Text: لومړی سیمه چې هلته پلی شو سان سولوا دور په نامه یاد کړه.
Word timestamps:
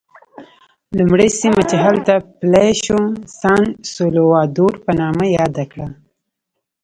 لومړی 0.97 1.29
سیمه 1.39 1.63
چې 1.69 1.77
هلته 1.85 2.13
پلی 2.39 2.69
شو 2.83 2.99
سان 3.39 3.63
سولوا 3.93 4.41
دور 4.57 4.73
په 4.85 4.91
نامه 5.01 5.25
یاد 5.37 5.55
کړه. 5.71 5.87